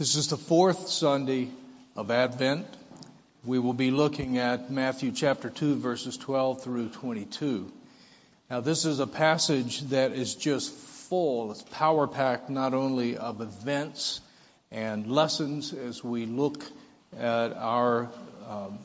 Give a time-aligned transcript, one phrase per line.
[0.00, 1.50] This is the fourth Sunday
[1.94, 2.66] of Advent.
[3.44, 7.70] We will be looking at Matthew chapter 2 verses 12 through 22.
[8.48, 13.42] Now this is a passage that is just full, it's power packed not only of
[13.42, 14.22] events
[14.70, 16.64] and lessons as we look
[17.18, 18.08] at our,
[18.48, 18.78] um,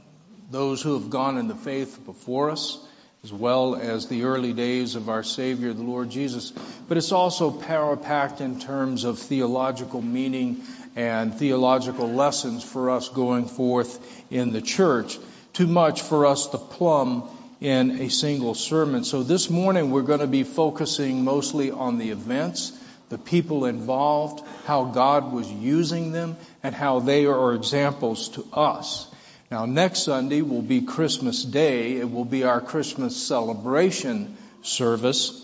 [0.51, 2.77] those who have gone in the faith before us,
[3.23, 6.51] as well as the early days of our Savior, the Lord Jesus.
[6.89, 10.61] But it's also power packed in terms of theological meaning
[10.95, 13.99] and theological lessons for us going forth
[14.31, 15.19] in the church.
[15.53, 19.03] Too much for us to plumb in a single sermon.
[19.03, 22.77] So this morning we're going to be focusing mostly on the events,
[23.09, 29.07] the people involved, how God was using them, and how they are examples to us.
[29.51, 31.97] Now next Sunday will be Christmas Day.
[31.97, 35.41] It will be our Christmas celebration service.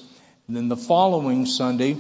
[0.48, 1.98] And then the following Sunday,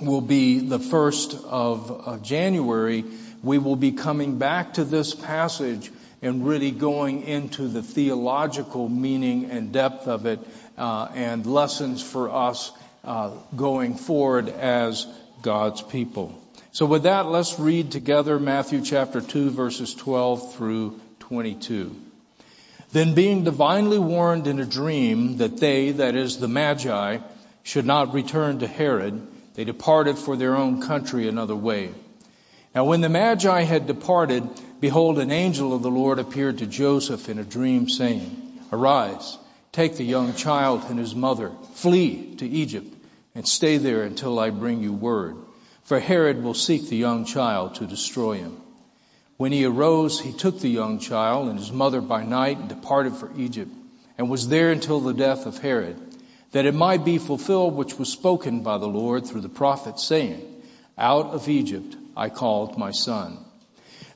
[0.00, 3.04] will be the first of January,
[3.42, 5.90] we will be coming back to this passage
[6.22, 10.40] and really going into the theological meaning and depth of it
[10.76, 12.72] uh, and lessons for us
[13.04, 15.06] uh, going forward as
[15.42, 16.36] God's people.
[16.72, 21.94] So with that, let's read together Matthew chapter 2 verses 12 through 22.
[22.90, 27.18] Then being divinely warned in a dream that they, that is the Magi,
[27.62, 29.26] should not return to Herod,
[29.58, 31.90] they departed for their own country another way.
[32.76, 37.28] Now when the Magi had departed, behold, an angel of the Lord appeared to Joseph
[37.28, 39.36] in a dream saying, Arise,
[39.72, 42.94] take the young child and his mother, flee to Egypt,
[43.34, 45.34] and stay there until I bring you word.
[45.82, 48.58] For Herod will seek the young child to destroy him.
[49.38, 53.16] When he arose, he took the young child and his mother by night and departed
[53.16, 53.72] for Egypt,
[54.18, 56.07] and was there until the death of Herod
[56.52, 60.40] that it might be fulfilled which was spoken by the Lord through the prophet saying,
[60.96, 63.38] out of Egypt I called my son.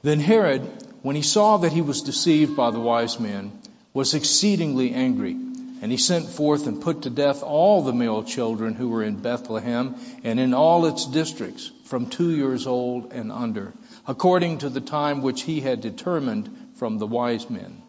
[0.02, 0.62] Then Herod,
[1.02, 3.52] when he saw that he was deceived by the wise men,
[3.94, 8.74] was exceedingly angry, and he sent forth and put to death all the male children
[8.74, 13.72] who were in Bethlehem and in all its districts from two years old and under,
[14.06, 17.82] according to the time which he had determined from the wise men.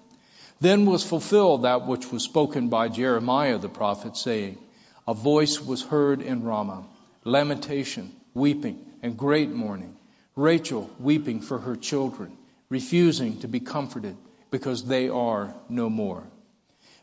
[0.63, 4.57] Then was fulfilled that which was spoken by Jeremiah the prophet saying,
[5.05, 6.85] a voice was heard in Ramah,
[7.25, 9.93] lamentation, weeping, and great mourning.
[10.37, 12.31] Rachel weeping for her children,
[12.69, 14.15] refusing to be comforted
[14.51, 16.23] because they are no more.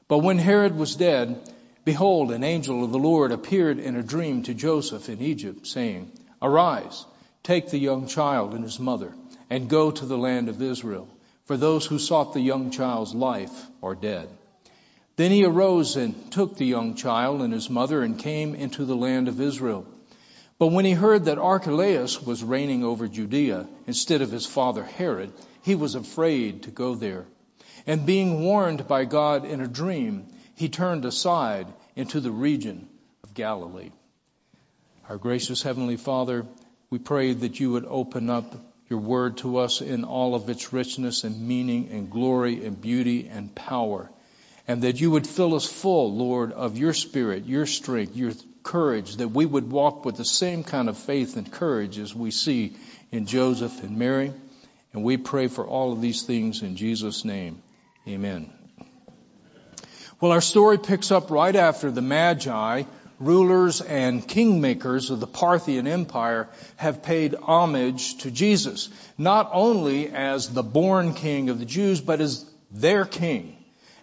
[0.09, 1.38] But when Herod was dead,
[1.84, 6.10] behold, an angel of the Lord appeared in a dream to Joseph in Egypt saying,
[6.41, 7.04] arise,
[7.43, 9.12] take the young child and his mother
[9.50, 11.09] and go to the land of Israel
[11.50, 14.28] for those who sought the young child's life are dead.
[15.16, 18.94] Then he arose and took the young child and his mother and came into the
[18.94, 19.84] land of Israel.
[20.61, 25.33] But when he heard that Archelaus was reigning over Judea instead of his father Herod,
[25.62, 27.27] he was afraid to go there.
[27.84, 32.88] And being warned by God in a dream, he turned aside into the region
[33.25, 33.91] of Galilee.
[35.09, 36.47] Our gracious Heavenly Father,
[36.91, 40.73] we pray that you would open up your word to us in all of its
[40.73, 44.11] richness and meaning and glory and beauty and power.
[44.67, 48.33] And that you would fill us full, Lord, of your spirit, your strength, your
[48.65, 52.33] courage, that we would walk with the same kind of faith and courage as we
[52.33, 52.77] see
[53.12, 54.33] in Joseph and Mary.
[54.93, 57.62] And we pray for all of these things in Jesus' name.
[58.09, 58.53] Amen.
[60.21, 62.83] Well, our story picks up right after the Magi
[63.20, 68.88] rulers and kingmakers of the Parthian Empire have paid homage to Jesus,
[69.19, 73.56] not only as the born king of the Jews, but as their king.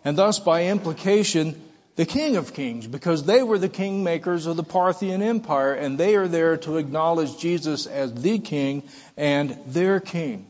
[0.05, 1.59] And thus, by implication,
[1.95, 6.15] the king of kings, because they were the kingmakers of the Parthian Empire, and they
[6.15, 8.83] are there to acknowledge Jesus as the king
[9.17, 10.47] and their king.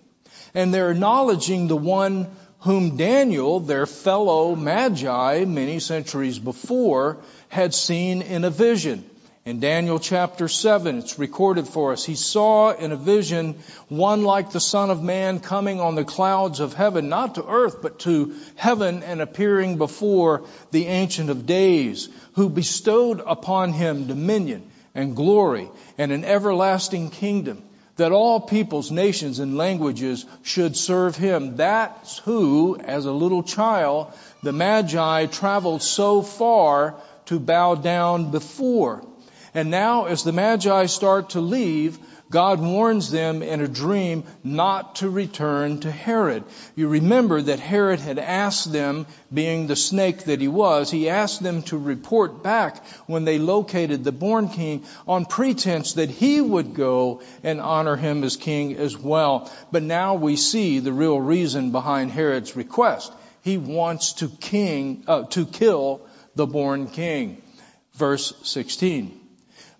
[0.54, 2.28] And they're acknowledging the one
[2.60, 7.20] whom Daniel, their fellow magi many centuries before,
[7.50, 9.10] had seen in a vision.
[9.46, 12.04] In Daniel chapter 7, it's recorded for us.
[12.04, 13.56] He saw in a vision
[13.88, 17.82] one like the Son of Man coming on the clouds of heaven, not to earth,
[17.82, 24.70] but to heaven and appearing before the Ancient of Days, who bestowed upon him dominion
[24.94, 27.64] and glory and an everlasting kingdom
[27.98, 31.56] that all peoples, nations, and languages should serve him.
[31.56, 34.14] That's who, as a little child,
[34.44, 36.96] the Magi traveled so far
[37.28, 39.04] to bow down before.
[39.54, 41.98] And now as the Magi start to leave,
[42.30, 46.44] God warns them in a dream not to return to Herod.
[46.76, 51.42] You remember that Herod had asked them, being the snake that he was, he asked
[51.42, 56.74] them to report back when they located the born king on pretense that he would
[56.74, 59.50] go and honor him as king as well.
[59.72, 63.14] But now we see the real reason behind Herod's request.
[63.42, 66.02] He wants to king, uh, to kill
[66.38, 67.42] the born king.
[67.94, 69.20] Verse 16.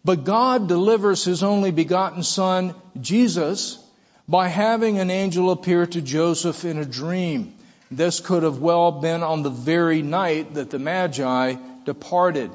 [0.04, 3.84] But God delivers His only begotten Son, Jesus,
[4.28, 7.54] by having an angel appear to Joseph in a dream.
[7.90, 11.56] This could have well been on the very night that the Magi
[11.86, 12.52] departed.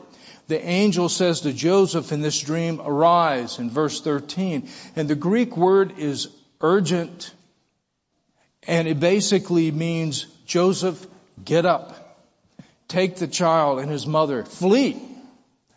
[0.49, 4.69] The angel says to Joseph in this dream, arise in verse 13.
[4.97, 6.29] And the Greek word is
[6.61, 7.33] urgent.
[8.67, 11.07] And it basically means, Joseph,
[11.43, 12.02] get up.
[12.93, 14.45] Take the child and his mother.
[14.45, 15.01] Flee.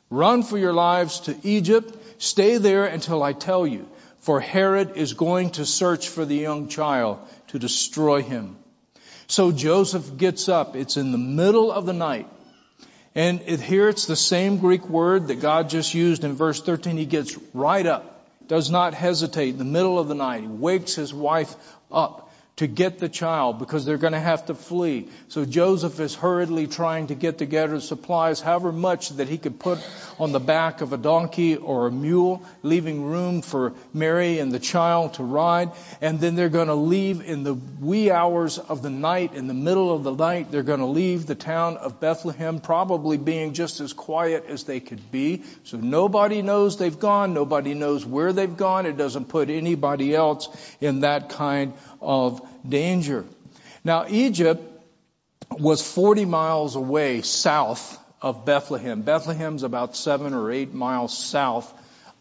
[0.10, 1.98] Run for your lives to Egypt.
[2.22, 3.88] Stay there until I tell you.
[4.20, 8.58] For Herod is going to search for the young child to destroy him.
[9.28, 10.76] So Joseph gets up.
[10.76, 12.28] It's in the middle of the night.
[13.16, 16.98] And it, here it's the same Greek word that God just used in verse 13.
[16.98, 20.42] He gets right up, does not hesitate in the middle of the night.
[20.42, 21.56] He wakes his wife
[21.90, 22.25] up
[22.58, 25.10] to get the child because they're going to have to flee.
[25.28, 29.86] So Joseph is hurriedly trying to get together supplies, however much that he could put
[30.18, 34.60] on the back of a donkey or a mule, leaving room for Mary and the
[34.60, 35.72] child to ride.
[36.00, 39.54] And then they're going to leave in the wee hours of the night, in the
[39.54, 43.82] middle of the night, they're going to leave the town of Bethlehem, probably being just
[43.82, 45.44] as quiet as they could be.
[45.66, 47.34] So nobody knows they've gone.
[47.34, 48.86] Nobody knows where they've gone.
[48.86, 50.48] It doesn't put anybody else
[50.80, 53.26] in that kind of danger.
[53.84, 54.62] Now, Egypt
[55.52, 59.04] was 40 miles away south of Bethlehem.
[59.04, 61.72] Bethlehem's about seven or eight miles south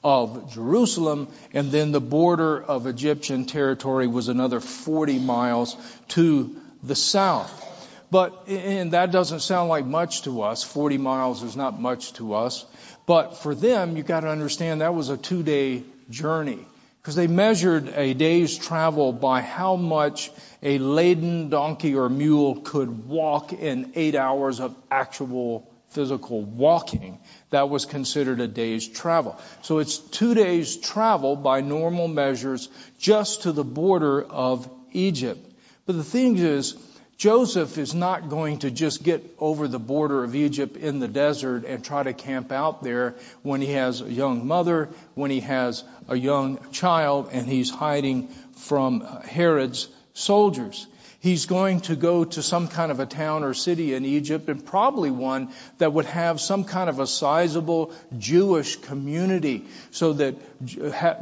[0.02, 5.76] of Jerusalem, and then the border of Egyptian territory was another 40 miles
[6.08, 7.62] to the south.
[8.10, 10.62] But, and that doesn't sound like much to us.
[10.62, 12.66] 40 miles is not much to us.
[13.06, 16.64] But for them, you gotta understand that was a two day journey
[17.04, 20.30] because they measured a day's travel by how much
[20.62, 27.18] a laden donkey or mule could walk in eight hours of actual physical walking.
[27.50, 29.38] That was considered a day's travel.
[29.60, 35.46] So it's two days travel by normal measures just to the border of Egypt.
[35.84, 36.74] But the thing is,
[37.16, 41.64] Joseph is not going to just get over the border of Egypt in the desert
[41.64, 45.84] and try to camp out there when he has a young mother, when he has
[46.08, 50.86] a young child, and he's hiding from uh, Herod's soldiers.
[51.24, 54.62] He's going to go to some kind of a town or city in Egypt and
[54.62, 55.48] probably one
[55.78, 60.34] that would have some kind of a sizable Jewish community so that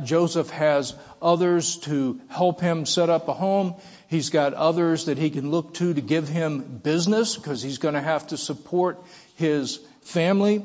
[0.04, 3.76] Joseph has others to help him set up a home.
[4.08, 7.94] He's got others that he can look to to give him business because he's going
[7.94, 9.00] to have to support
[9.36, 10.64] his family.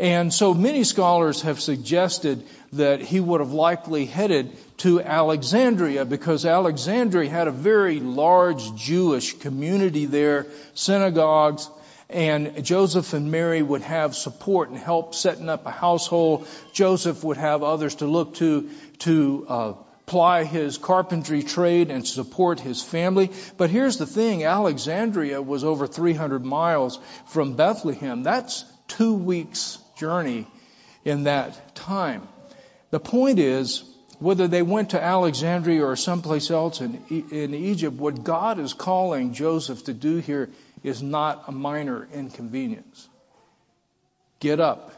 [0.00, 2.42] And so many scholars have suggested
[2.72, 9.38] that he would have likely headed to Alexandria because Alexandria had a very large Jewish
[9.40, 11.68] community there, synagogues,
[12.08, 16.48] and Joseph and Mary would have support and help setting up a household.
[16.72, 18.70] Joseph would have others to look to
[19.00, 19.72] to uh,
[20.06, 23.30] ply his carpentry trade and support his family.
[23.58, 28.22] But here's the thing, Alexandria was over 300 miles from Bethlehem.
[28.22, 30.46] That's two weeks journey
[31.04, 32.26] in that time.
[32.90, 33.84] The point is,
[34.18, 39.32] whether they went to Alexandria or someplace else in, in Egypt, what God is calling
[39.32, 40.50] Joseph to do here
[40.82, 43.08] is not a minor inconvenience.
[44.40, 44.92] Get up.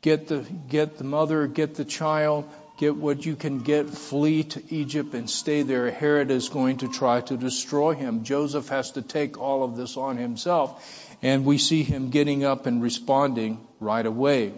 [0.00, 2.48] Get the, get the mother, get the child,
[2.78, 5.90] get what you can get, flee to Egypt and stay there.
[5.90, 8.22] Herod is going to try to destroy him.
[8.22, 11.07] Joseph has to take all of this on himself.
[11.22, 14.52] And we see him getting up and responding right away.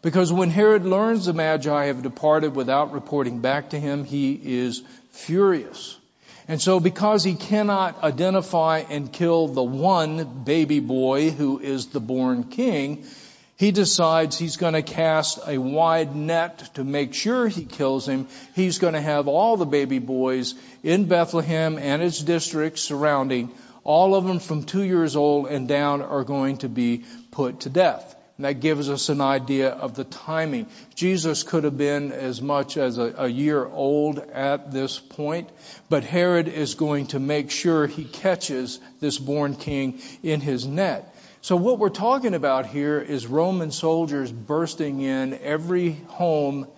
[0.00, 4.82] Because when Herod learns the Magi have departed without reporting back to him, he is
[5.10, 5.96] furious.
[6.48, 12.00] And so because he cannot identify and kill the one baby boy who is the
[12.00, 13.04] born king,
[13.56, 18.26] he decides he's going to cast a wide net to make sure he kills him.
[18.56, 23.52] He's going to have all the baby boys in Bethlehem and its districts surrounding,
[23.84, 27.70] all of them from two years old and down are going to be put to
[27.70, 28.16] death.
[28.38, 30.66] And that gives us an idea of the timing.
[30.94, 35.50] Jesus could have been as much as a, a, year old at this point,
[35.90, 41.14] but Herod is going to make sure he catches this born king in his net.
[41.42, 46.68] So what we're talking about here is Roman soldiers bursting in every home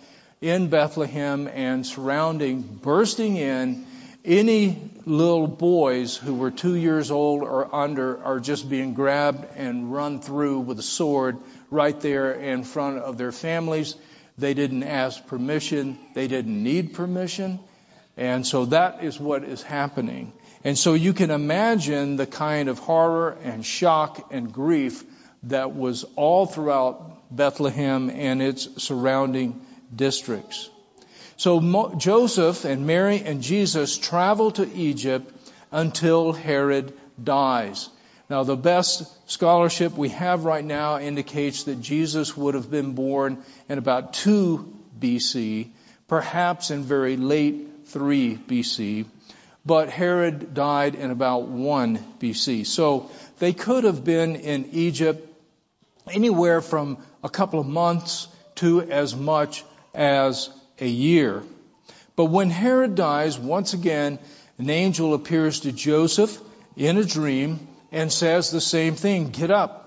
[0.40, 3.87] in Bethlehem and surrounding, bursting in.
[4.25, 9.92] Any little boys who were two years old or under are just being grabbed and
[9.92, 11.38] run through with a sword
[11.70, 13.96] right there in front of their families.
[14.38, 15.99] They didn't ask permission.
[16.14, 17.61] They didn't need permission.
[18.16, 20.32] And so that is what is happening.
[20.62, 25.04] And so you can imagine the kind of horror and shock and grief
[25.44, 29.61] that was all throughout Bethlehem and its surrounding
[29.94, 30.70] districts.
[31.36, 35.32] So Mo- Joseph and Mary and Jesus travel to Egypt
[35.72, 37.88] until Herod dies.
[38.30, 43.42] Now the best scholarship we have right now indicates that Jesus would have been born
[43.68, 45.68] in about 2 BC,
[46.08, 49.06] perhaps in very late 3 BC,
[49.66, 52.66] but Herod died in about 1 BC.
[52.66, 55.28] So they could have been in Egypt
[56.10, 59.64] anywhere from a couple of months to as much
[59.94, 60.48] as
[60.81, 61.43] a year.
[62.16, 64.19] But when Herod dies, once again,
[64.59, 66.40] an angel appears to Joseph
[66.76, 69.81] in a dream and says the same thing, get up.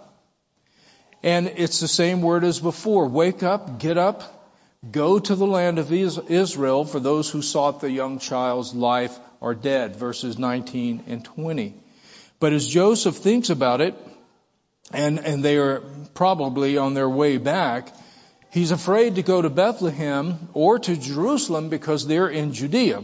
[1.24, 4.52] And it's the same word as before, wake up, get up,
[4.92, 9.56] go to the land of Israel for those who sought the young child's life are
[9.56, 11.74] dead, verses 19 and 20.
[12.40, 13.96] But as Joseph thinks about it,
[14.92, 15.82] and, and they are
[16.14, 17.94] probably on their way back,
[18.52, 23.04] he's afraid to go to Bethlehem or to Jerusalem because they're in Judea.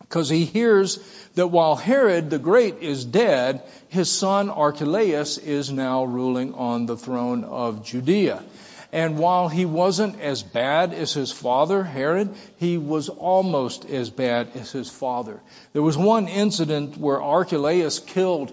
[0.00, 0.98] Because he hears
[1.36, 6.96] that while Herod the Great is dead, his son Archelaus is now ruling on the
[6.96, 8.42] throne of Judea.
[8.92, 14.50] And while he wasn't as bad as his father, Herod, he was almost as bad
[14.54, 15.40] as his father.
[15.72, 18.52] There was one incident where Archelaus killed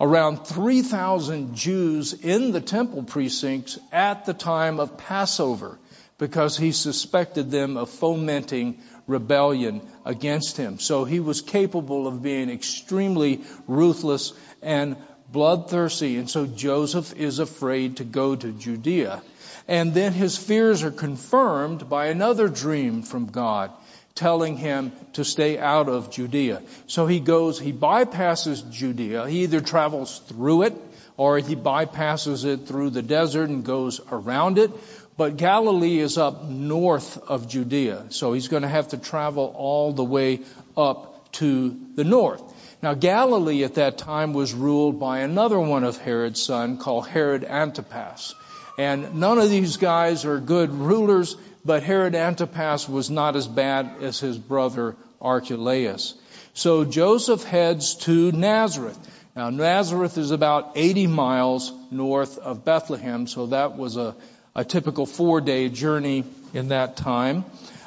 [0.00, 5.78] around 3,000 Jews in the temple precincts at the time of Passover
[6.16, 10.78] because he suspected them of fomenting rebellion against him.
[10.78, 14.96] So he was capable of being extremely ruthless and
[15.30, 16.16] bloodthirsty.
[16.16, 19.22] And so Joseph is afraid to go to Judea.
[19.68, 23.70] And then his fears are confirmed by another dream from God
[24.20, 26.62] telling him to stay out of Judea.
[26.86, 29.26] So he goes, he bypasses Judea.
[29.26, 30.74] He either travels through it
[31.16, 34.70] or he bypasses it through the desert and goes around it.
[35.16, 38.06] But Galilee is up north of Judea.
[38.10, 40.40] So he's going to have to travel all the way
[40.76, 42.42] up to the north.
[42.82, 47.44] Now Galilee at that time was ruled by another one of Herod's son called Herod
[47.44, 48.34] Antipas.
[48.76, 54.02] And none of these guys are good rulers but Herod Antipas was not as bad
[54.02, 56.14] as his brother Archelaus.
[56.54, 58.98] So Joseph heads to Nazareth.
[59.36, 64.14] Now Nazareth is about 80 miles north of Bethlehem, so that was a,
[64.54, 66.24] a typical four day journey
[66.54, 67.44] in that time.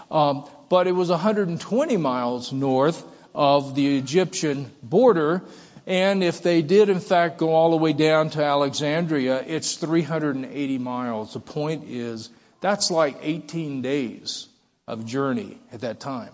[0.09, 3.03] Um, but it was 120 miles north
[3.35, 5.41] of the Egyptian border,
[5.85, 10.77] and if they did in fact go all the way down to Alexandria, it's 380
[10.77, 11.33] miles.
[11.33, 12.29] The point is
[12.63, 14.47] that's like 18 days
[14.87, 16.31] of journey at that time.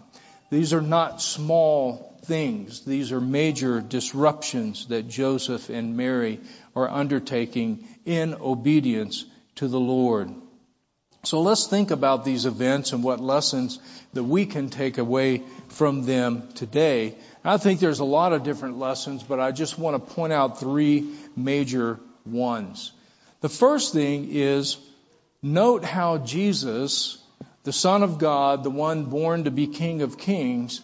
[0.52, 2.86] These are not small things.
[2.86, 6.40] These are major disruptions that Joseph and Mary
[6.76, 10.32] are undertaking in obedience to the Lord.
[11.24, 13.80] So let's think about these events and what lessons
[14.14, 17.16] that we can take away from them today.
[17.44, 20.60] I think there's a lot of different lessons, but I just want to point out
[20.60, 22.92] three major ones.
[23.42, 24.78] The first thing is
[25.42, 27.18] Note how Jesus,
[27.64, 30.82] the Son of God, the one born to be King of Kings,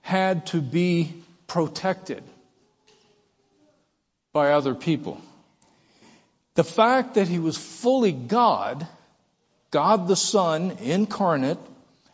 [0.00, 2.24] had to be protected
[4.32, 5.20] by other people.
[6.54, 8.86] The fact that he was fully God,
[9.70, 11.58] God the Son incarnate,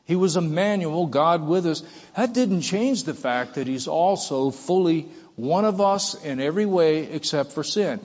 [0.05, 1.83] he was Emmanuel, God with us,
[2.17, 7.05] that didn't change the fact that he's also fully one of us in every way
[7.05, 8.01] except for sin.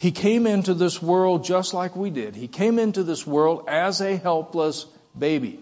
[0.00, 2.34] He came into this world just like we did.
[2.34, 5.60] He came into this world as a helpless baby.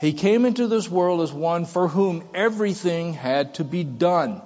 [0.00, 4.42] He came into this world as one for whom everything had to be done.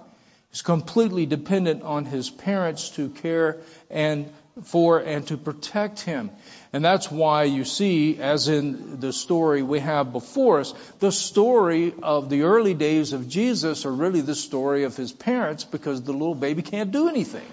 [0.50, 4.30] He's completely dependent on his parents to care and
[4.64, 6.30] for and to protect him.
[6.74, 11.94] And that's why you see, as in the story we have before us, the story
[12.02, 16.12] of the early days of Jesus are really the story of his parents because the
[16.12, 17.46] little baby can't do anything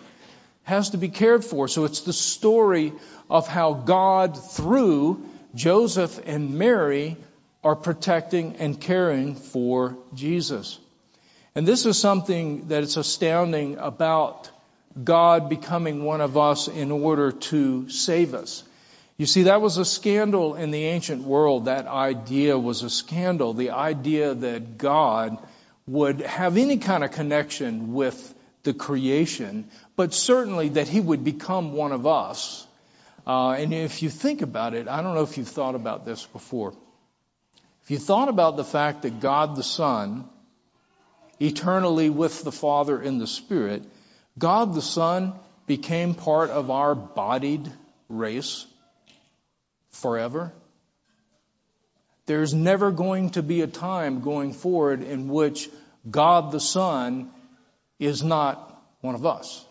[0.69, 1.67] has to be cared for.
[1.67, 2.93] So it's the story
[3.29, 7.17] of how God, through Joseph and Mary,
[7.63, 10.79] are protecting and caring for Jesus.
[11.55, 14.49] And this is something that is astounding about
[15.03, 18.63] God becoming one of us in order to save us.
[19.17, 21.65] You see, that was a scandal in the ancient world.
[21.65, 23.53] That idea was a scandal.
[23.53, 25.38] The idea that God
[25.85, 31.73] would have any kind of connection with the creation, but certainly that he would become
[31.73, 32.65] one of us.
[33.25, 36.25] Uh, and if you think about it, I don't know if you've thought about this
[36.25, 36.73] before.
[37.83, 40.29] If you thought about the fact that God the Son,
[41.39, 43.83] eternally with the Father in the Spirit,
[44.37, 45.33] God the Son
[45.67, 47.71] became part of our bodied
[48.09, 48.65] race
[49.91, 50.51] forever.
[52.25, 55.69] There's never going to be a time going forward in which
[56.09, 57.31] God the Son
[58.00, 59.65] is not one of us.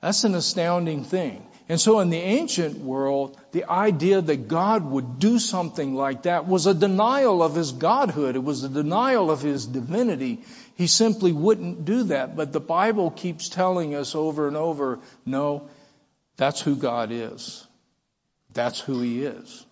[0.00, 1.44] That's an astounding thing.
[1.68, 6.46] And so in the ancient world, the idea that God would do something like that
[6.46, 8.36] was a denial of his godhood.
[8.36, 10.44] It was a denial of his divinity.
[10.76, 12.36] He simply wouldn't do that.
[12.36, 15.68] But the Bible keeps telling us over and over, no,
[16.36, 17.66] that's who God is.
[18.54, 19.66] That's who he is.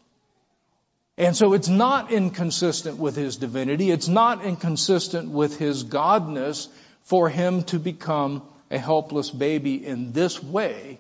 [1.17, 3.91] And so it's not inconsistent with his divinity.
[3.91, 6.69] It's not inconsistent with his godness
[7.07, 10.99] for him to become a helpless baby in this way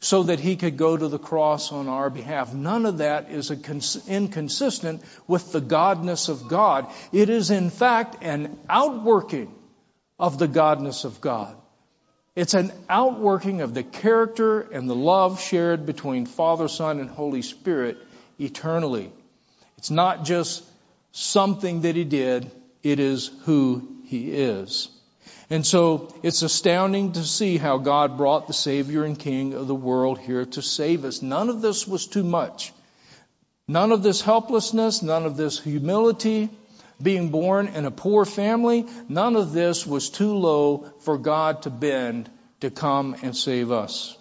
[0.00, 2.54] so that he could go to the cross on our behalf.
[2.54, 6.86] None of that is inconsistent with the godness of God.
[7.12, 9.52] It is in fact an outworking
[10.18, 11.56] of the godness of God.
[12.36, 17.42] It's an outworking of the character and the love shared between Father, Son, and Holy
[17.42, 17.98] Spirit
[18.38, 19.10] eternally.
[19.78, 20.64] It's not just
[21.10, 22.48] something that he did,
[22.84, 24.88] it is who he is.
[25.50, 29.74] And so it's astounding to see how God brought the Savior and King of the
[29.74, 31.22] world here to save us.
[31.22, 32.72] None of this was too much.
[33.66, 36.50] None of this helplessness, none of this humility,
[37.00, 41.70] being born in a poor family, none of this was too low for God to
[41.70, 42.28] bend
[42.60, 44.16] to come and save us.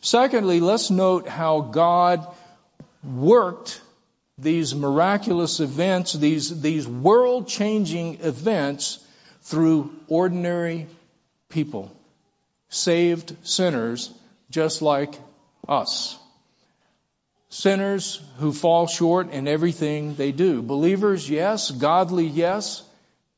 [0.00, 2.26] Secondly, let's note how God
[3.02, 3.80] worked
[4.38, 9.04] these miraculous events, these, these world changing events
[9.42, 10.86] through ordinary
[11.48, 11.90] people,
[12.68, 14.12] saved sinners
[14.50, 15.14] just like
[15.68, 16.18] us.
[17.48, 20.62] Sinners who fall short in everything they do.
[20.62, 21.70] Believers, yes.
[21.70, 22.82] Godly, yes.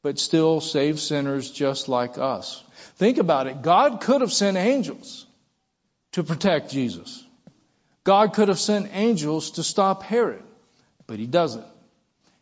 [0.02, 2.62] But still saved sinners just like us.
[2.96, 3.62] Think about it.
[3.62, 5.26] God could have sent angels
[6.12, 7.24] to protect Jesus.
[8.04, 10.42] God could have sent angels to stop Herod,
[11.06, 11.66] but he doesn't.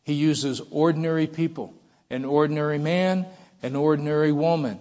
[0.02, 1.72] He uses ordinary people,
[2.10, 3.26] an ordinary man
[3.62, 4.78] an ordinary woman.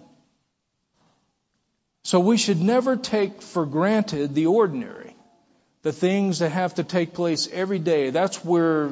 [2.03, 5.15] So we should never take for granted the ordinary,
[5.83, 8.09] the things that have to take place every day.
[8.09, 8.91] That's where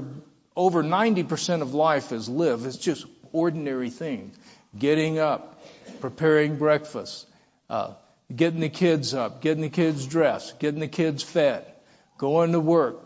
[0.55, 2.65] over 90% of life is lived.
[2.65, 4.37] It's just ordinary things.
[4.77, 5.63] Getting up,
[6.01, 7.25] preparing breakfast,
[7.69, 7.93] uh,
[8.33, 11.65] getting the kids up, getting the kids dressed, getting the kids fed,
[12.19, 12.99] going to work,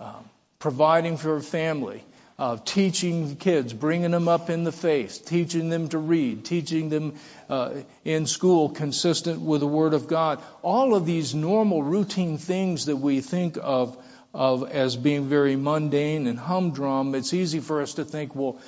[0.00, 0.14] uh,
[0.58, 2.02] providing for a family,
[2.38, 7.14] of teaching kids, bringing them up in the faith, teaching them to read, teaching them
[7.48, 7.72] uh,
[8.04, 10.42] in school consistent with the Word of God.
[10.62, 13.96] All of these normal, routine things that we think of
[14.34, 17.14] of as being very mundane and humdrum.
[17.14, 18.60] It's easy for us to think, well,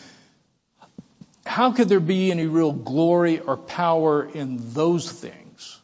[1.44, 5.78] how could there be any real glory or power in those things?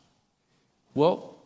[0.94, 1.36] Well,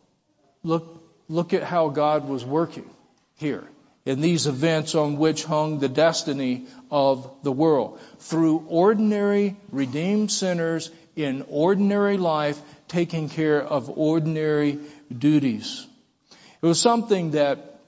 [0.63, 2.89] look look at how God was working
[3.35, 3.67] here
[4.09, 7.99] in these events on which hung the destiny of the world.
[8.17, 14.79] Through ordinary redeemed sinners in ordinary life taking care of ordinary
[15.15, 15.85] duties.
[16.59, 17.81] It was something that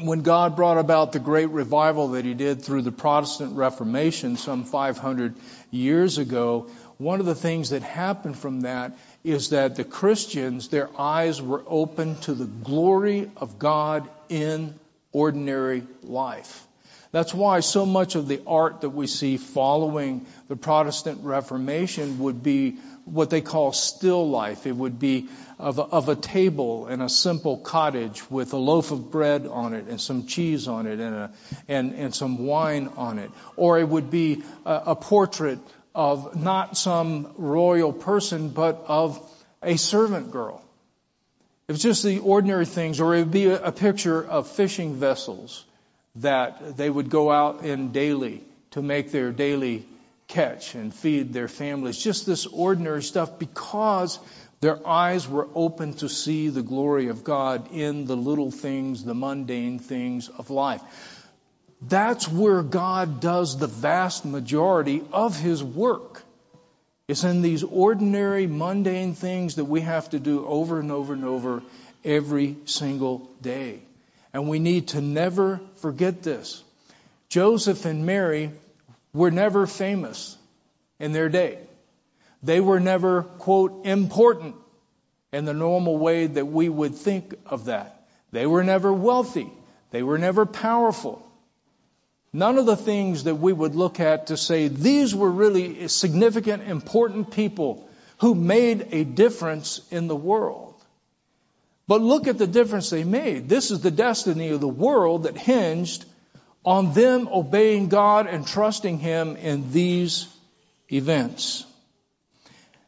[0.00, 4.64] when God brought about the great revival that he did through the Protestant Reformation some
[4.64, 5.34] 500
[5.70, 10.88] years ago, one of the things that happened from that is that the Christians, their
[10.98, 14.78] eyes were open to the glory of God in
[15.12, 16.66] ordinary life.
[17.12, 22.42] That's why so much of the art that we see following the Protestant Reformation would
[22.42, 24.66] be what they call still life.
[24.66, 28.92] It would be of a, of a table in a simple cottage with a loaf
[28.92, 31.32] of bread on it and some cheese on it and, a,
[31.68, 33.30] and, and some wine on it.
[33.56, 35.58] Or it would be a, a portrait
[35.94, 39.20] of not some royal person, but of
[39.62, 40.62] a servant girl
[41.72, 45.64] it was just the ordinary things, or it would be a, picture of fishing vessels
[46.16, 49.86] that they would go out in daily to make their daily
[50.28, 51.96] catch and feed their families.
[51.96, 54.18] Just this ordinary stuff because
[54.60, 59.14] their eyes were open to see the glory of God in the little things, the
[59.14, 60.82] mundane things of life.
[61.80, 66.22] That's where God does the vast majority of His work.
[67.12, 71.26] It's in these ordinary, mundane things that we have to do over and over and
[71.26, 71.62] over
[72.02, 73.80] every single day.
[74.32, 76.64] And we need to never forget this.
[77.28, 78.50] Joseph and Mary
[79.12, 80.38] were never famous
[80.98, 81.58] in their day.
[82.42, 84.54] They were never, quote, important
[85.34, 88.06] in the normal way that we would think of that.
[88.30, 89.52] They were never wealthy.
[89.90, 91.22] They were never powerful.
[92.32, 96.62] None of the things that we would look at to say these were really significant,
[96.62, 100.74] important people who made a difference in the world.
[101.86, 103.48] But look at the difference they made.
[103.48, 106.04] This is the destiny of the world that hinged
[106.64, 110.28] on them obeying God and trusting Him in these
[110.90, 111.66] events.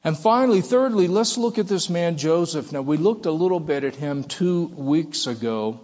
[0.04, 2.72] And finally, thirdly, let's look at this man Joseph.
[2.72, 5.80] Now, we looked a little bit at him two weeks ago,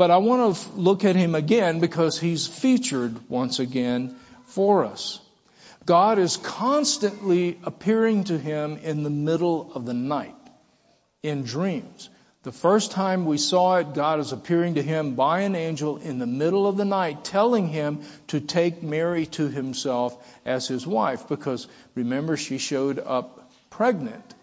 [0.00, 5.20] but I want to look at him again because he's featured once again for us.
[5.84, 10.34] God is constantly appearing to him in the middle of the night
[11.22, 12.08] in dreams.
[12.44, 16.18] The first time we saw it, God is appearing to him by an angel in
[16.18, 21.28] the middle of the night, telling him to take Mary to himself as his wife,
[21.28, 24.34] because remember, she showed up pregnant,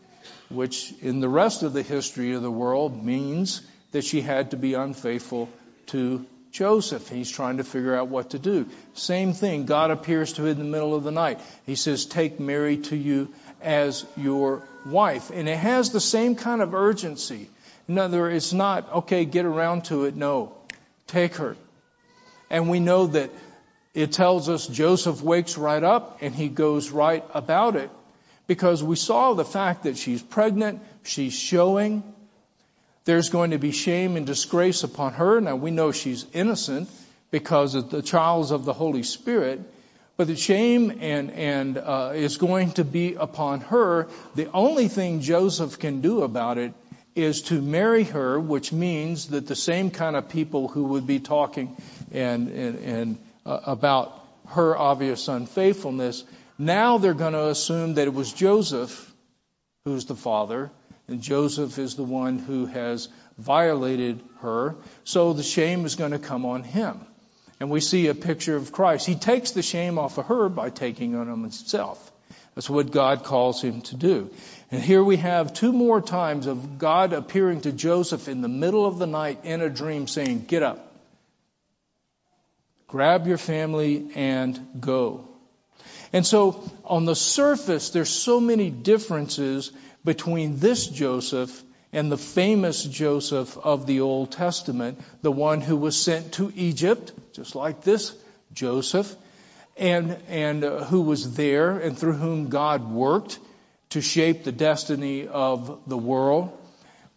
[0.50, 4.58] which in the rest of the history of the world means that she had to
[4.58, 5.50] be unfaithful
[5.88, 7.08] to Joseph.
[7.10, 8.68] He's trying to figure out what to do.
[8.94, 9.66] Same thing.
[9.66, 11.40] God appears to him in the middle of the night.
[11.66, 15.30] He says, take Mary to you as your wife.
[15.30, 17.50] And it has the same kind of urgency.
[17.88, 20.16] In other words, it's not, okay, get around to it.
[20.16, 20.54] No.
[21.08, 21.56] Take her.
[22.50, 23.30] And we know that
[23.94, 27.90] it tells us Joseph wakes right up and he goes right about it
[28.46, 32.04] because we saw the fact that she's pregnant, she's showing.
[33.08, 35.40] There's going to be shame and disgrace upon her.
[35.40, 36.90] Now we know she's innocent
[37.32, 39.62] because of the trials of the Holy Spirit.
[40.18, 44.10] But the shame and, and uh, is going to be upon her.
[44.36, 46.74] The only thing Joseph can do about it
[47.16, 51.22] is to marry her, which means that the same kind of people who would be
[51.22, 51.78] talking
[52.12, 56.26] and, and, and uh, about her obvious unfaithfulness,
[56.58, 59.14] now they're going to assume that it was Joseph
[59.86, 60.70] who's the father,
[61.08, 64.76] and Joseph is the one who has violated her.
[65.06, 67.00] So the shame is going to come on him.
[67.60, 69.08] And we see a picture of Christ.
[69.08, 72.12] He takes the shame off of her by taking on himself.
[72.56, 74.32] That's what God calls him to do.
[74.70, 78.86] And here we have two more times of God appearing to Joseph in the middle
[78.86, 80.92] of the night in a dream saying, get up.
[82.88, 85.28] Grab your family and go.
[86.14, 89.72] And so on the surface, there's so many differences
[90.06, 95.96] between this Joseph and the famous Joseph of the Old Testament, the one who was
[95.98, 98.14] sent to Egypt, just like this
[98.54, 99.16] Joseph,
[99.78, 103.40] and, and uh, who was there and through whom God worked
[103.90, 106.58] to shape the destiny of the world.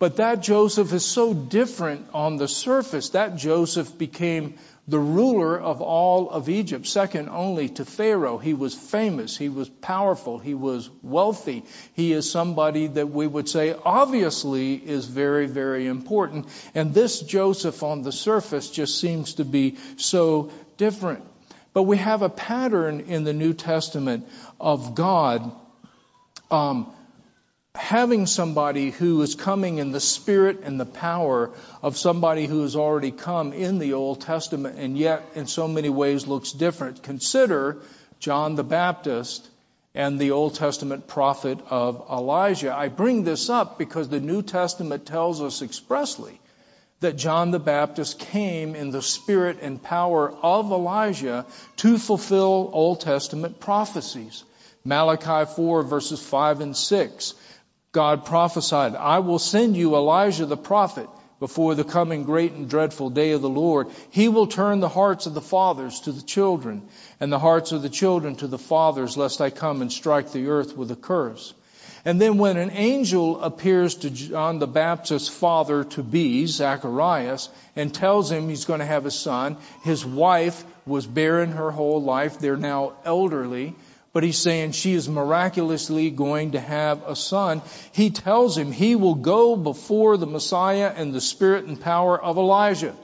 [0.00, 3.10] But that Joseph is so different on the surface.
[3.10, 4.54] That Joseph became
[4.88, 8.38] the ruler of all of Egypt, second only to Pharaoh.
[8.38, 9.36] He was famous.
[9.36, 10.38] He was powerful.
[10.38, 11.64] He was wealthy.
[11.92, 16.48] He is somebody that we would say obviously is very, very important.
[16.74, 21.24] And this Joseph on the surface just seems to be so different.
[21.74, 24.26] But we have a pattern in the New Testament
[24.58, 25.52] of God
[26.50, 26.90] um,
[27.90, 31.50] having somebody who is coming in the spirit and the power
[31.82, 35.88] of somebody who has already come in the Old Testament and yet in so many
[35.88, 37.02] ways looks different.
[37.02, 37.78] Consider
[38.20, 39.48] John the Baptist
[39.92, 42.72] and the Old Testament prophet of Elijah.
[42.72, 46.40] I bring this up because the New Testament tells us expressly
[47.00, 51.46] that John the Baptist came in the spirit and power of Elijah
[51.78, 54.44] to fulfill Old Testament prophecies.
[54.84, 57.34] Malachi 4 verses 5 and 6.
[57.92, 61.08] God prophesied, I will send you Elijah the prophet
[61.40, 63.88] before the coming great and dreadful day of the Lord.
[64.10, 66.82] He will turn the hearts of the fathers to the children
[67.18, 70.48] and the hearts of the children to the fathers lest I come and strike the
[70.48, 71.52] earth with a curse.
[72.04, 77.92] And then when an angel appears to John the Baptist's father to be, Zacharias, and
[77.92, 82.38] tells him he's going to have a son, his wife was barren her whole life.
[82.38, 83.74] They're now elderly
[84.12, 87.62] but he's saying she is miraculously going to have a son.
[87.92, 92.36] He tells him he will go before the Messiah and the spirit and power of
[92.36, 92.94] Elijah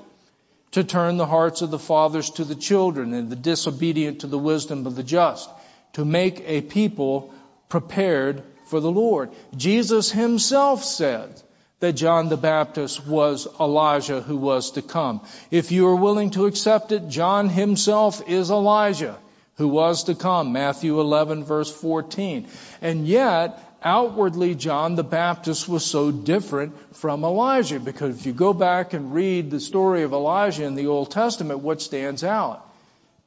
[0.72, 4.38] to turn the hearts of the fathers to the children and the disobedient to the
[4.38, 5.48] wisdom of the just,
[5.92, 7.32] to make a people
[7.68, 9.30] prepared for the Lord.
[9.56, 11.40] Jesus himself said
[11.78, 15.20] that John the Baptist was Elijah who was to come.
[15.52, 19.16] If you are willing to accept it, John himself is Elijah
[19.56, 22.48] who was to come, Matthew 11 verse 14.
[22.82, 28.52] And yet, outwardly John the Baptist was so different from Elijah because if you go
[28.52, 32.68] back and read the story of Elijah in the Old Testament, what stands out?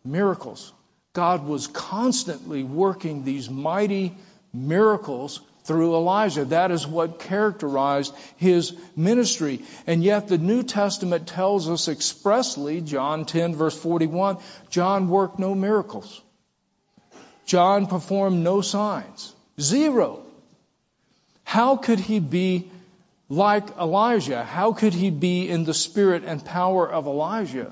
[0.05, 0.71] Miracles.
[1.13, 4.15] God was constantly working these mighty
[4.53, 6.45] miracles through Elijah.
[6.45, 9.61] That is what characterized his ministry.
[9.85, 14.39] And yet the New Testament tells us expressly, John 10 verse 41,
[14.71, 16.21] John worked no miracles.
[17.45, 19.31] John performed no signs.
[19.61, 20.23] Zero.
[21.43, 22.71] How could he be
[23.29, 24.43] like Elijah?
[24.43, 27.71] How could he be in the spirit and power of Elijah?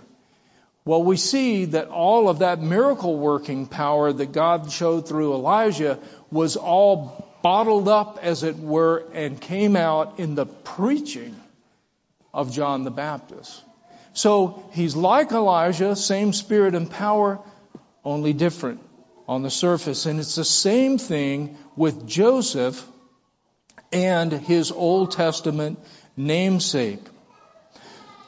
[0.86, 5.98] Well, we see that all of that miracle working power that God showed through Elijah
[6.30, 11.36] was all bottled up, as it were, and came out in the preaching
[12.34, 13.64] of John the Baptist.
[14.14, 17.40] So he's like Elijah, same spirit and power,
[18.04, 18.82] only different
[19.28, 20.06] on the surface.
[20.06, 22.86] And it's the same thing with Joseph
[23.92, 25.80] and his Old Testament
[26.16, 27.04] namesake.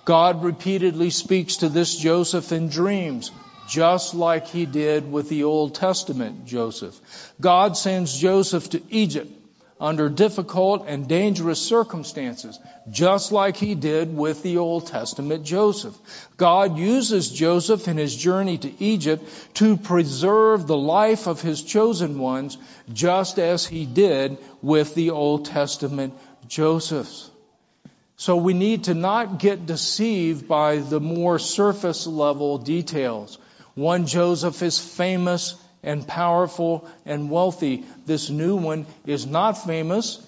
[0.06, 3.32] God repeatedly speaks to this Joseph in dreams,
[3.70, 7.00] just like he did with the Old Testament Joseph.
[7.40, 9.32] God sends Joseph to Egypt
[9.80, 15.96] under difficult and dangerous circumstances, just like he did with the Old Testament Joseph.
[16.36, 19.24] God uses Joseph in his journey to Egypt
[19.56, 22.58] to preserve the life of his chosen ones,
[22.92, 26.14] just as he did with the Old Testament
[26.48, 27.30] Josephs.
[28.18, 33.38] So we need to not get deceived by the more surface level details.
[33.80, 37.86] One Joseph is famous and powerful and wealthy.
[38.06, 40.22] This new one is not famous.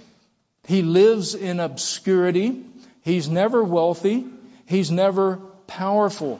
[0.68, 2.64] He lives in obscurity.
[3.02, 4.26] He's never wealthy.
[4.68, 5.36] He's never
[5.68, 6.40] powerful.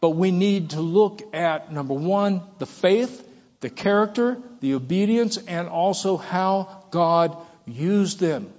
[0.00, 5.68] But we need to look at number one, the faith, the character, the obedience, and
[5.68, 8.52] also how God used them.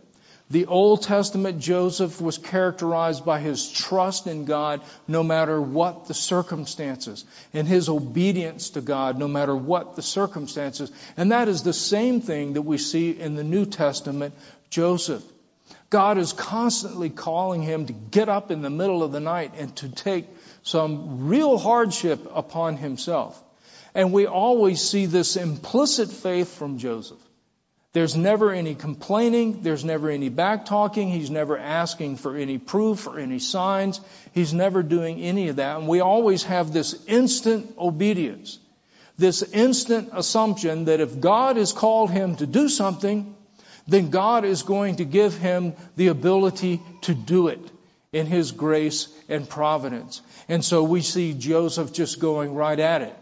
[0.54, 6.14] The Old Testament Joseph was characterized by his trust in God no matter what the
[6.14, 10.92] circumstances, and his obedience to God no matter what the circumstances.
[11.18, 14.36] And that is the same thing that we see in the New Testament
[14.70, 15.24] Joseph.
[15.90, 19.76] God is constantly calling him to get up in the middle of the night and
[19.78, 20.28] to take
[20.62, 23.42] some real hardship upon himself.
[23.96, 27.23] And we always see this implicit faith from Joseph.
[27.94, 29.62] There's never any complaining.
[29.62, 31.10] There's never any back talking.
[31.10, 34.02] He's never asking for any proof or any signs.
[34.34, 35.78] He's never doing any of that.
[35.78, 38.58] And we always have this instant obedience.
[39.18, 43.36] This instant assumption that if God has called him to do something,
[43.88, 47.62] then God is going to give him the ability to do it
[48.12, 50.22] in his grace and providence.
[50.50, 53.16] And so we see Joseph just going right at it.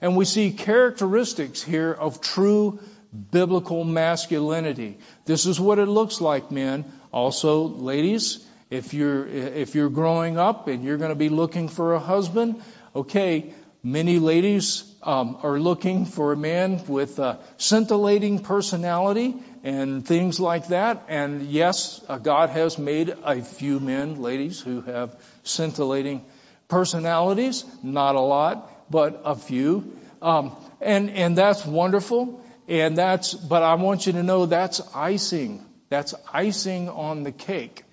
[0.00, 2.78] And we see characteristics here of true
[3.12, 4.98] biblical masculinity.
[5.24, 6.84] This is what it looks like, men.
[7.12, 11.94] Also, ladies, if you're, if you're growing up and you're going to be looking for
[11.94, 12.62] a husband,
[12.96, 20.40] okay, many ladies um, are looking for a man with a scintillating personality and things
[20.40, 21.04] like that.
[21.08, 26.24] And yes, uh, God has made a few men, ladies, who have scintillating
[26.68, 27.64] personalities.
[27.82, 29.96] Not a lot, but a few.
[30.22, 32.41] Um, and, and that's wonderful.
[32.68, 35.64] And that's, but I want you to know that's icing.
[35.88, 37.84] That's icing on the cake.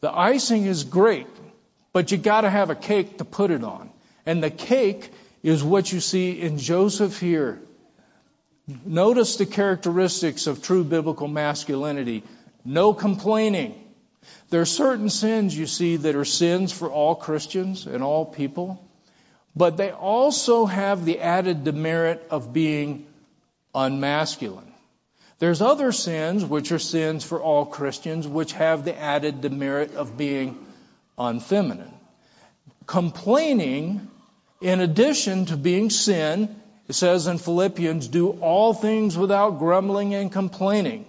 [0.00, 1.28] The icing is great,
[1.92, 3.90] but you gotta have a cake to put it on.
[4.26, 5.10] And the cake
[5.42, 7.60] is what you see in Joseph here.
[8.84, 12.22] Notice the characteristics of true biblical masculinity.
[12.64, 13.78] No complaining.
[14.50, 18.88] There are certain sins you see that are sins for all Christians and all people,
[19.56, 23.06] but they also have the added demerit of being
[23.74, 24.72] unmasculine.
[25.38, 30.16] There's other sins, which are sins for all Christians, which have the added demerit of
[30.16, 30.64] being
[31.18, 31.92] unfeminine.
[32.86, 34.08] Complaining,
[34.60, 36.54] in addition to being sin,
[36.88, 41.06] it says in Philippians, do all things without grumbling and complaining.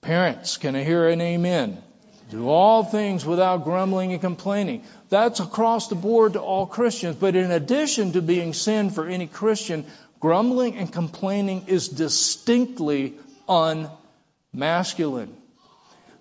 [0.00, 1.82] Parents, can I hear an amen?
[2.30, 4.82] Do all things without grumbling and complaining.
[5.10, 7.16] That's across the board to all Christians.
[7.16, 9.86] But in addition to being sin for any Christian,
[10.20, 13.14] Grumbling and complaining is distinctly
[13.48, 15.34] unmasculine.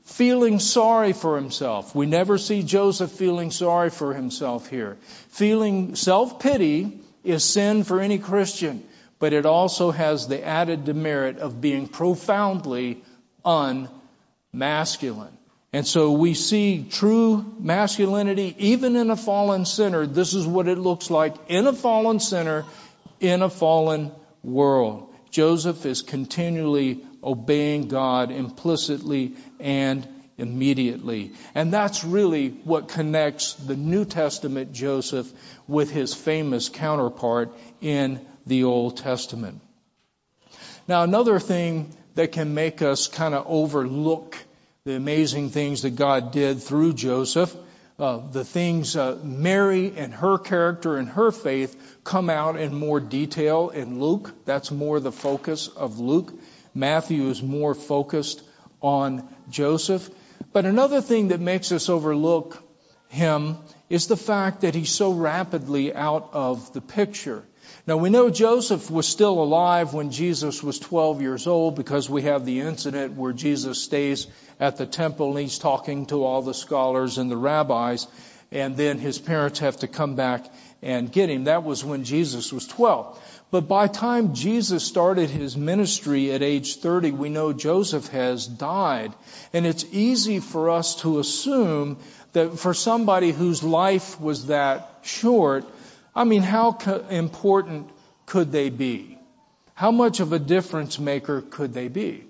[0.03, 1.95] Feeling sorry for himself.
[1.95, 4.97] We never see Joseph feeling sorry for himself here.
[5.29, 8.83] Feeling self-pity is sin for any Christian,
[9.17, 13.03] but it also has the added demerit of being profoundly
[13.43, 15.35] unmasculine.
[15.73, 20.05] And so we see true masculinity even in a fallen sinner.
[20.05, 22.63] This is what it looks like in a fallen sinner
[23.19, 24.11] in a fallen
[24.43, 25.13] world.
[25.31, 31.31] Joseph is continually obeying God implicitly and immediately.
[31.53, 35.31] And that's really what connects the New Testament Joseph
[35.67, 39.61] with his famous counterpart in the Old Testament.
[40.87, 44.37] Now another thing that can make us kind of overlook
[44.85, 47.55] the amazing things that God did through Joseph,
[47.97, 52.99] uh, the things uh, Mary and her character and her faith come out in more
[52.99, 54.33] detail in Luke.
[54.45, 56.33] That's more the focus of Luke.
[56.73, 58.41] Matthew is more focused
[58.81, 60.09] on Joseph.
[60.51, 62.61] But another thing that makes us overlook
[63.07, 63.57] him
[63.89, 67.45] is the fact that he's so rapidly out of the picture.
[67.87, 72.23] Now we know Joseph was still alive when Jesus was 12 years old because we
[72.23, 74.25] have the incident where Jesus stays
[74.59, 78.07] at the temple and he's talking to all the scholars and the rabbis
[78.51, 80.45] and then his parents have to come back
[80.81, 81.43] and get him.
[81.43, 83.43] That was when Jesus was 12.
[83.51, 89.13] But by time Jesus started his ministry at age 30, we know Joseph has died.
[89.53, 91.97] And it's easy for us to assume
[92.33, 95.65] that for somebody whose life was that short,
[96.15, 97.89] I mean, how co- important
[98.25, 99.17] could they be?
[99.73, 102.23] How much of a difference maker could they be?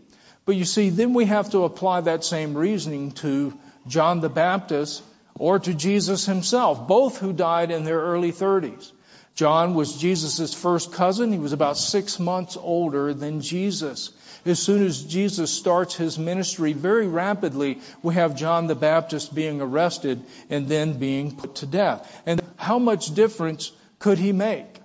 [0.46, 3.54] But you see, then we have to apply that same reasoning to
[3.88, 5.04] John the Baptist
[5.38, 8.92] or to Jesus himself, both who died in their early 30s.
[9.36, 11.34] John was Jesus' first cousin.
[11.34, 14.12] He was about six months older than Jesus.
[14.46, 19.60] As soon as Jesus starts his ministry, very rapidly, we have John the Baptist being
[19.60, 22.22] arrested and then being put to death.
[22.26, 24.80] And how much difference could he make?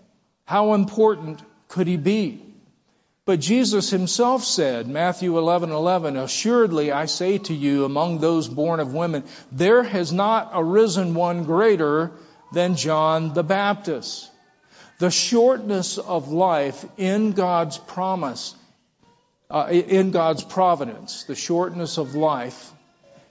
[0.47, 2.43] How important could he be?
[3.27, 8.81] But Jesus himself said, Matthew 11, 11, Assuredly I say to you, among those born
[8.81, 12.11] of women, there has not arisen one greater
[12.53, 14.30] than John the Baptist.
[15.01, 18.55] The shortness of life in God's promise,
[19.51, 22.71] uh, in God's providence, the shortness of life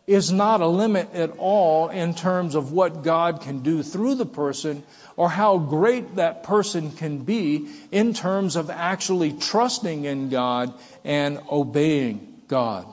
[0.08, 4.26] is not a limit at all in terms of what God can do through the
[4.26, 4.82] person
[5.16, 11.40] or how great that person can be in terms of actually trusting in God and
[11.52, 12.88] obeying God.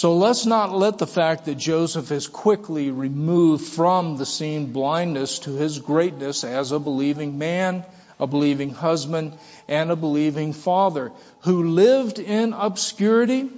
[0.00, 5.40] So let's not let the fact that Joseph is quickly removed from the scene blindness
[5.40, 7.84] to his greatness as a believing man,
[8.18, 9.36] a believing husband,
[9.68, 13.50] and a believing father who lived in obscurity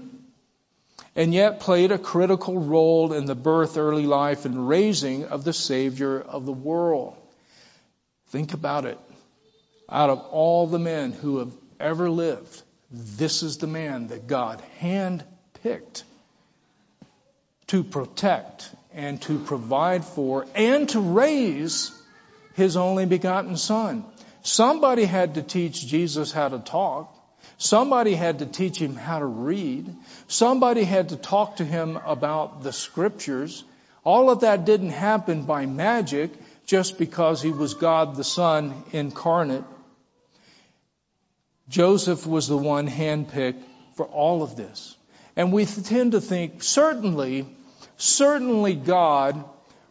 [1.14, 5.52] and yet played a critical role in the birth, early life, and raising of the
[5.52, 7.16] Savior of the world.
[8.31, 8.98] Think about it.
[9.88, 14.61] Out of all the men who have ever lived, this is the man that God
[14.81, 16.02] handpicked
[17.73, 21.91] to protect and to provide for and to raise
[22.53, 24.05] his only begotten son.
[24.43, 27.17] Somebody had to teach Jesus how to talk.
[27.57, 29.89] Somebody had to teach him how to read.
[30.29, 33.65] Somebody had to talk to him about the scriptures.
[34.05, 36.31] All of that didn't happen by magic
[36.67, 39.65] just because he was God the Son incarnate.
[41.71, 43.63] Joseph was the one handpicked
[43.95, 44.95] for all of this.
[45.37, 47.47] And we tend to think certainly
[48.03, 49.45] certainly God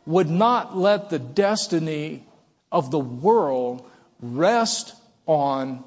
[0.06, 2.26] would not let the destiny
[2.72, 3.90] of the world
[4.22, 4.94] rest
[5.26, 5.84] on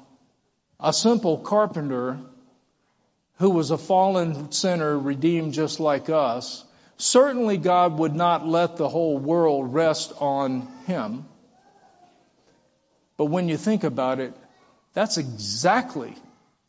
[0.79, 2.17] a simple carpenter
[3.37, 6.63] who was a fallen sinner redeemed just like us.
[6.97, 11.25] Certainly God would not let the whole world rest on him.
[13.17, 14.33] But when you think about it,
[14.93, 16.15] that's exactly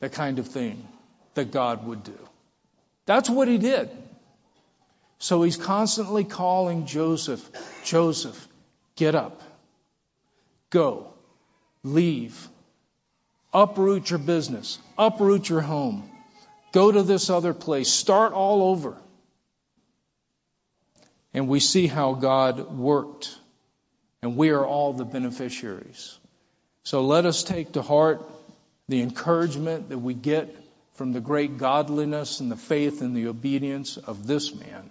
[0.00, 0.86] the kind of thing
[1.34, 2.18] that God would do.
[3.06, 3.88] That's what he did.
[5.18, 7.48] So he's constantly calling Joseph,
[7.84, 8.48] Joseph,
[8.96, 9.40] get up,
[10.70, 11.12] go,
[11.82, 12.48] leave,
[13.52, 16.10] uproot your business, uproot your home,
[16.72, 18.96] go to this other place, start all over.
[21.32, 23.36] And we see how God worked,
[24.22, 26.18] and we are all the beneficiaries.
[26.82, 28.22] So let us take to heart
[28.88, 30.54] the encouragement that we get
[30.94, 34.90] from the great godliness and the faith and the obedience of this man.